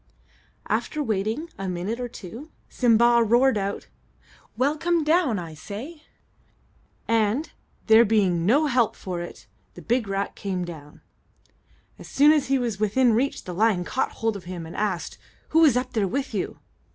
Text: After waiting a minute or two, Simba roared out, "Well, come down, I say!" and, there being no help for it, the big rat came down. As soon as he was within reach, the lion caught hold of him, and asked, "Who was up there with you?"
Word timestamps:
After 0.67 1.03
waiting 1.03 1.47
a 1.59 1.69
minute 1.69 1.99
or 1.99 2.07
two, 2.07 2.49
Simba 2.69 3.23
roared 3.23 3.55
out, 3.55 3.85
"Well, 4.57 4.75
come 4.75 5.03
down, 5.03 5.37
I 5.37 5.53
say!" 5.53 6.01
and, 7.07 7.51
there 7.85 8.03
being 8.03 8.43
no 8.43 8.65
help 8.65 8.95
for 8.95 9.21
it, 9.21 9.45
the 9.75 9.81
big 9.83 10.07
rat 10.07 10.35
came 10.35 10.65
down. 10.65 11.01
As 11.99 12.07
soon 12.07 12.31
as 12.31 12.47
he 12.47 12.57
was 12.57 12.79
within 12.79 13.13
reach, 13.13 13.43
the 13.43 13.53
lion 13.53 13.85
caught 13.85 14.13
hold 14.13 14.35
of 14.35 14.45
him, 14.45 14.65
and 14.65 14.75
asked, 14.75 15.19
"Who 15.49 15.59
was 15.59 15.77
up 15.77 15.93
there 15.93 16.07
with 16.07 16.33
you?" 16.33 16.57